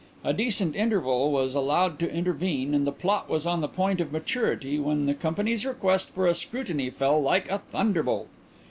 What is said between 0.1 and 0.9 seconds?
A decent